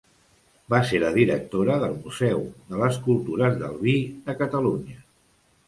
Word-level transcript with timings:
Va 0.73 0.79
ser 0.91 1.01
la 1.03 1.11
directora 1.17 1.75
del 1.83 1.93
Museu 1.99 2.41
de 2.71 2.81
les 2.83 2.99
Cultures 3.05 3.61
del 3.63 3.79
Vi 3.85 3.97
de 4.31 4.39
Catalunya. 4.43 5.01